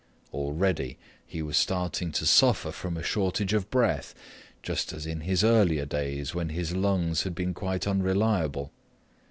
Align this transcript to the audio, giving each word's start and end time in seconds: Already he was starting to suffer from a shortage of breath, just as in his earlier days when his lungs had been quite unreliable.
Already 0.33 0.97
he 1.27 1.43
was 1.43 1.57
starting 1.57 2.11
to 2.13 2.25
suffer 2.25 2.71
from 2.71 2.97
a 2.97 3.03
shortage 3.03 3.53
of 3.53 3.69
breath, 3.69 4.15
just 4.63 4.93
as 4.93 5.05
in 5.05 5.19
his 5.21 5.43
earlier 5.43 5.85
days 5.85 6.33
when 6.33 6.49
his 6.49 6.75
lungs 6.75 7.21
had 7.21 7.35
been 7.35 7.53
quite 7.53 7.85
unreliable. 7.85 8.71